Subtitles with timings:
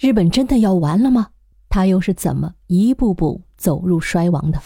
[0.00, 1.26] 日本真的要完了吗？
[1.68, 4.58] 它又是怎么一步步走入衰亡的？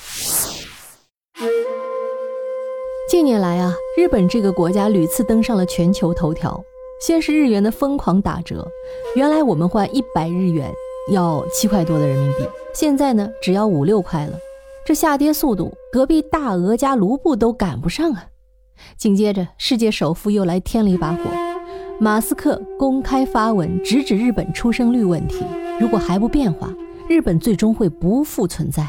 [3.10, 6.62] 近年来啊，日本这个国家屡次登上了全球头条。
[7.05, 8.64] 先是日元的疯狂打折，
[9.16, 10.73] 原来我们换一百日元
[11.11, 14.39] 要七块多的人民币，现在呢只要五六块了。
[14.87, 18.27] 这下跌速度，隔壁大俄加卢布都赶不上啊！
[18.96, 21.19] 紧接着，世界首富又来添了一把火，
[22.01, 25.45] 马斯克公开发文直指日本出生率问题，
[25.79, 26.69] 如果还不变化，
[27.09, 28.87] 日本最终会不复存在。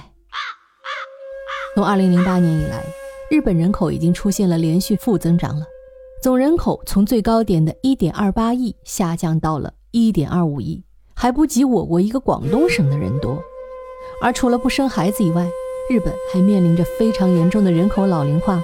[1.76, 2.84] 从二零零八年以来，
[3.30, 5.66] 日本人口已经出现了连续负增长了，
[6.22, 13.40] 总人口从最高点的一点二八亿下降到了一点二五亿，还不及我国一个广东省的人多。
[14.20, 15.48] 而除了不生孩子以外，
[15.92, 18.60] 日本还面临着非常严重的人口老龄化，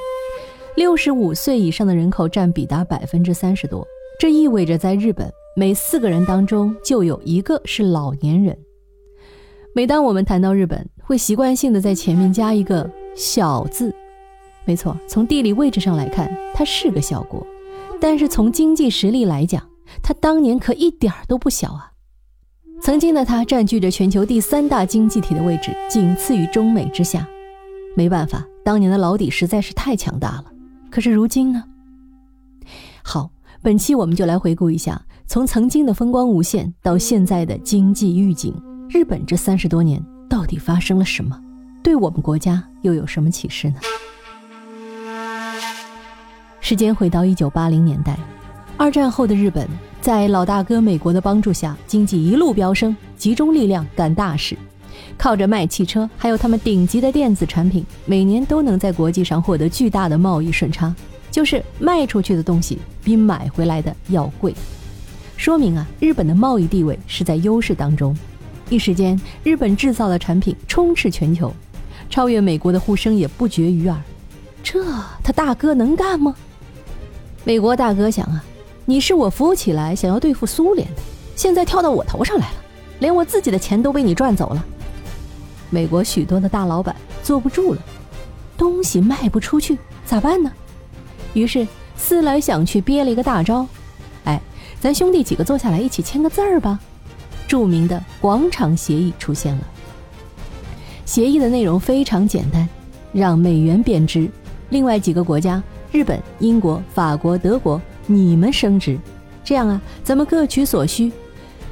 [0.76, 3.88] 六十五岁以上的人口占比达百分之三十多。
[4.22, 8.56] 这意味着，在日本每四个人当中就有一个是老年人。
[9.74, 12.88] 每当我们谈到日本，会习惯性的在前面加一个
[13.18, 13.92] “小”字。
[14.64, 17.44] 没错，从地理位置上来看，它是个小国，
[18.00, 19.68] 但是从经济实力来讲，
[20.04, 21.92] 它当年可一点儿都不小啊。
[22.80, 27.28] 曾经的它占据着全球第三大经济体的位置，仅次于中美之下。
[27.98, 30.46] 没办法，当年的老底实在是太强大了。
[30.92, 31.64] 可是如今呢？
[33.04, 33.32] 好，
[33.64, 38.52] 本期我们就来回顾一下，从曾经的风光无限到现在的经济预警，
[38.90, 41.40] 日本这三十多年到底发生了什么？
[41.84, 43.76] 对我们国家又有什么启示呢？
[46.60, 48.18] 时间回到一九八零年代，
[48.78, 49.68] 二战后的日本。
[50.02, 54.58] 在老大哥美国的帮助下，经济一路飙升，集中力量干大事，
[55.16, 60.96] 靠着卖汽车，还有他们顶级的电子产品，每年都能在国际上获得巨大的贸易顺差，
[61.32, 64.54] 就是卖出去的东西比买回来的要贵，
[65.38, 68.16] 说明啊，日本的贸易地位是在优势当中。
[68.70, 71.52] 一时间，日本制造的产品充斥全球，
[72.10, 74.00] 超越美国的呼声也不绝于耳。
[74.62, 74.84] 这
[75.24, 76.36] 他大哥能干吗？
[77.44, 78.44] 美国大哥想啊。
[78.86, 81.02] 你是我扶起来想要对付苏联的，
[81.36, 82.56] 现在跳到我头上来了，
[83.00, 84.66] 连我自己的钱都被你赚走了。
[85.70, 86.94] 美国许多的大老板
[87.24, 87.82] 坐不住了，
[88.58, 90.52] 东西卖不出去咋办呢？
[91.34, 93.66] 于是思来想去憋了一个大招，
[94.26, 94.42] 哎，
[94.80, 96.80] 咱兄弟几个坐下来一起签个字儿吧。
[97.48, 99.62] 著名的广场协议出现了。
[101.06, 102.68] 协议的内容非常简单，
[103.12, 104.30] 让美元贬值，
[104.70, 105.62] 另外几个国家
[105.92, 107.82] 日本、英国、法国、德国。
[108.08, 108.98] 你们升值，
[109.44, 111.12] 这样啊，咱们各取所需。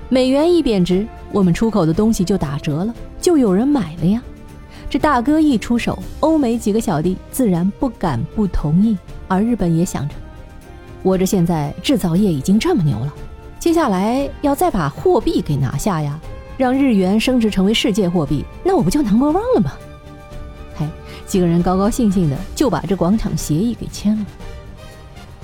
[0.08, 4.22] 美元一贬值，我们出口的东西就打折了，就有人买了呀。
[4.90, 8.98] 这大哥一出手，欧美几个小弟自然不敢不同意。
[9.28, 10.16] 而日本也想着，
[11.04, 13.14] 我这现在制造业已经这么牛了，
[13.60, 16.20] 接下来要再把货币给拿下呀，
[16.58, 19.74] 让日元升值成为世界货币，那我不就 number one 了吗？
[20.76, 20.88] 嘿，
[21.28, 24.26] 几个人高高兴兴的就把这广场协议给签了。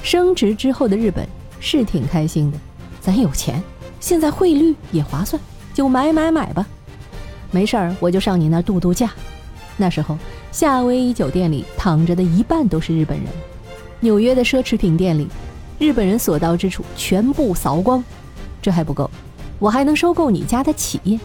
[0.02, 1.28] 升值之后的日本
[1.60, 2.58] 是挺开心的，
[3.00, 3.62] 咱有钱，
[4.00, 5.40] 现在汇率也划算，
[5.72, 6.66] 就买买买吧。
[7.56, 9.10] 没事儿，我就上你那儿度度假。
[9.78, 10.18] 那时候，
[10.52, 13.28] 夏威夷酒店里躺着的一半都是日本人，
[14.02, 15.26] 纽约的奢侈品店里，
[15.80, 18.04] 日本人所到之处全部扫光。
[18.62, 19.10] 这还不够，
[19.58, 21.18] 我还能收购你家的企业。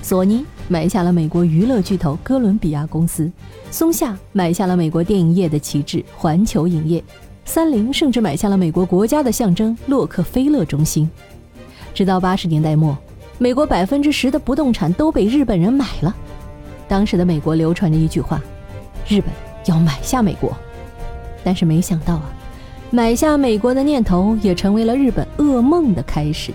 [0.00, 3.30] 索尼买下了美国娱乐巨头哥伦比亚公司，
[3.70, 7.04] 松下买下了美国电影业的旗帜环球影业。
[7.44, 11.10] 三菱甚至买下了美国国家的象征洛克菲勒中心，
[11.92, 12.96] 直到八十年代末，
[13.40, 16.14] 美国百分之十的不动产都被日本人买了。
[16.88, 18.42] 当时的美国流传着一句话
[19.06, 19.30] ：“日本
[19.66, 20.52] 要买下美国。”
[21.44, 22.32] 但是没想到啊，
[22.90, 26.52] 买下美国的念头也成为了日本噩梦的开始。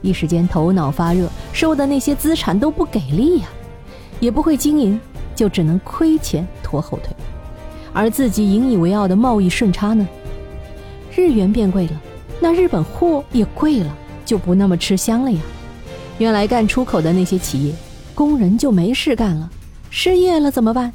[0.00, 3.46] 一时间头脑发热，收的那些资产都不给力呀，
[4.18, 4.98] 也不会经营，
[5.34, 7.14] 就只能亏钱拖后腿。
[7.92, 10.08] 而自己引以为傲的贸易顺差呢？
[11.14, 12.00] 日元变贵了，
[12.40, 13.94] 那日本货也贵了，
[14.24, 15.40] 就不那么吃香了呀。
[16.22, 17.74] 原来干出口的那些企业，
[18.14, 19.50] 工人就没事干了，
[19.90, 20.92] 失业了怎么办？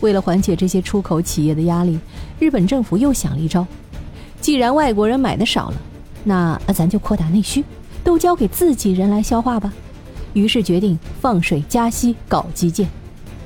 [0.00, 1.98] 为了缓解这些出口企业的压力，
[2.38, 3.66] 日本政府又想了一招：
[4.38, 5.76] 既然外国人买的少了，
[6.24, 7.64] 那咱就扩大内需，
[8.04, 9.72] 都交给自己人来消化吧。
[10.34, 12.86] 于是决定放水加息搞基建，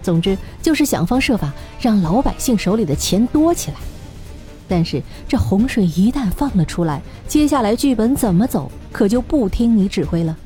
[0.03, 3.77] 总之就是想方设法让老百姓手里的钱多起来。
[4.67, 10.37] 但是这洪水一旦放了出来，接下来剧本怎么走，可就不听你指挥了。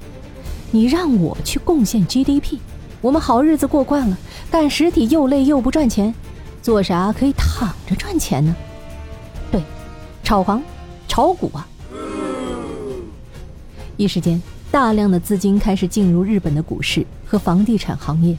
[0.74, 2.58] 你让我去贡献 GDP，
[3.00, 4.18] 我们好日子过惯了，
[4.50, 6.12] 干实体又累又不赚钱，
[6.60, 8.56] 做啥可以躺着赚钱呢？
[9.52, 9.62] 对，
[10.24, 10.60] 炒房、
[11.06, 11.64] 炒股啊！
[13.96, 14.42] 一时间，
[14.72, 18.36] 大量的资金开始进入日本的股市和房地产行业，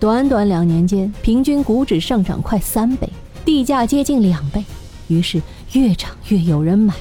[0.00, 3.08] 短短两年间，平均股指上涨快三倍，
[3.44, 4.64] 地价接近两倍，
[5.06, 5.40] 于是
[5.74, 6.92] 越涨越有人买，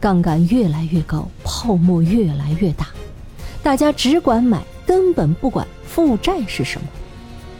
[0.00, 2.88] 杠杆越来越高，泡沫越来越大，
[3.64, 6.86] 大家只管买，根本不管负债是什么。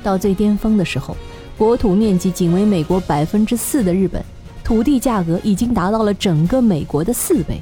[0.02, 1.16] 到最巅峰的时候，
[1.56, 4.22] 国土面积仅为美国百分之四的日本，
[4.62, 7.58] 土地价格已经达到了整个美国的四倍。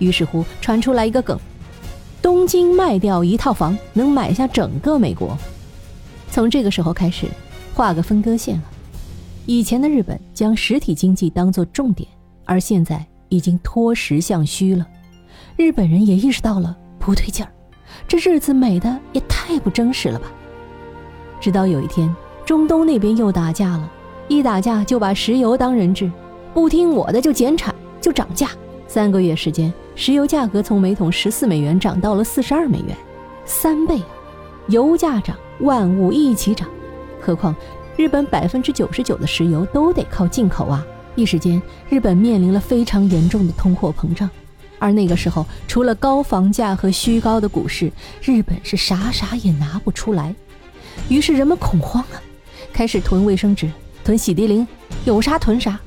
[0.00, 1.38] 于是乎，传出来一个梗。
[2.20, 5.38] 东京卖掉一套房能买下整个美国。
[6.28, 7.28] 从这个时候开始，
[7.72, 8.64] 画个分割线了。
[9.46, 12.08] 以前的日本将实体经济当作重点，
[12.44, 14.84] 而现在已经脱实向虚了。
[15.56, 17.52] 日本人也意识到了不对劲儿，
[18.08, 20.26] 这日子美的也太不真实了吧。
[21.40, 23.90] 直到有一天，中东那边又打架了，
[24.28, 26.10] 一打架就把石油当人质，
[26.54, 28.48] 不听我的就减产就涨价。
[28.86, 32.96] 三个月时间，石油价格从每桶十四美元涨到了四十二美元，
[33.44, 34.06] 三倍啊！
[34.68, 36.68] 油价涨，万物一起涨。
[37.20, 37.54] 何况
[37.96, 40.86] 日本百分之九十九的石油都得靠进口啊！
[41.16, 44.30] 一时间，日本面临了非常严重的通货膨胀。
[44.78, 47.90] 而那个时候，除了高房价和虚高的股市，
[48.22, 50.34] 日本是啥啥也拿不出来。
[51.08, 52.20] 于是人们恐慌啊，
[52.72, 53.70] 开始囤卫生纸、
[54.04, 54.66] 囤洗涤灵，
[55.04, 55.78] 有啥囤啥。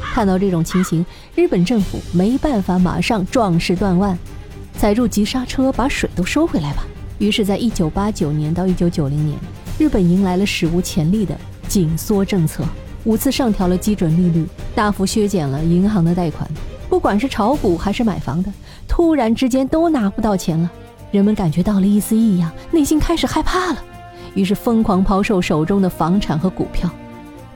[0.00, 1.04] 看到这种情形，
[1.34, 4.18] 日本政府没办法，马上壮士断腕，
[4.76, 6.84] 踩住急刹车，把水都收回来吧。
[7.18, 9.38] 于是，在一九八九年到一九九零年，
[9.78, 11.34] 日本迎来了史无前例的
[11.68, 12.64] 紧缩政策，
[13.04, 16.46] 五次上调了基准利率，大幅削减了银行的贷款。
[17.02, 18.52] 不管是炒股还是买房的，
[18.86, 20.70] 突然之间都拿不到钱了，
[21.10, 23.84] 人们感觉到了一丝异样，内心开始害怕了，
[24.34, 26.88] 于是疯狂抛售手中的房产和股票。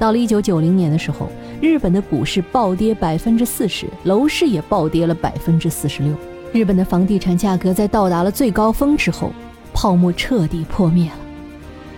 [0.00, 1.30] 到了一九九零年的时候。
[1.62, 6.12] 日本的股市暴跌百分之四十，楼市也暴跌了百分之四十六。
[6.52, 9.32] 日本的房地产价格在到达了最高峰之后，
[9.72, 11.16] 泡沫彻底破灭了。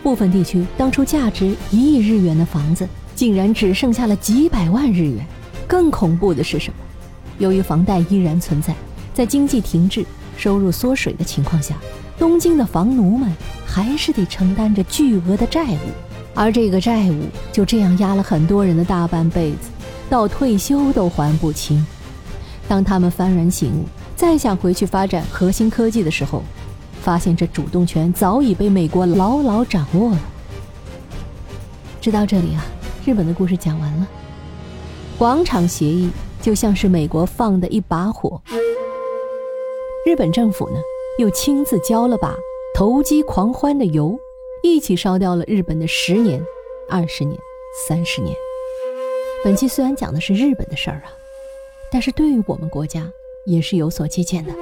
[0.01, 2.87] 部分地区当初价值一亿日元的房子，
[3.17, 5.27] 竟然只剩下了几百万日元。
[5.67, 6.77] 更恐怖的是什么？
[7.39, 8.75] 由于房贷依然存在，
[9.15, 10.05] 在经济停滞、
[10.37, 11.77] 收入缩水的情况下，
[12.19, 13.33] 东京的房奴们
[13.65, 15.79] 还是得承担着巨额的债务。
[16.35, 19.71] 而这个债务就这样压了很多人的大半辈子，
[20.09, 21.85] 到退休都还不清。
[22.69, 23.85] 当他们幡然醒悟，
[24.15, 26.43] 再想回去发展核心科技的时候，
[27.01, 30.21] 发现这主动权早已被美国牢牢掌握了。
[32.01, 32.65] 直到这里啊，
[33.05, 34.07] 日本的故事讲完了。
[35.19, 36.11] 广场协议
[36.49, 38.41] 就像是美国放的一把火，
[40.07, 40.77] 日本政府呢
[41.19, 42.35] 又亲自浇了把
[42.75, 44.19] 投机狂欢的油。
[44.63, 46.43] 一起烧掉了日本的十年、
[46.89, 47.39] 二十年、
[47.87, 48.35] 三十年。
[49.45, 51.13] 本期虽然讲的是日本的事儿啊，
[51.93, 53.13] 但是对于我们国家
[53.45, 54.55] 也是有所借鉴的。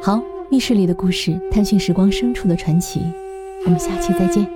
[0.00, 3.00] 好，密室里的故事，探寻时光深处的传奇，
[3.64, 4.48] 我们下期再见。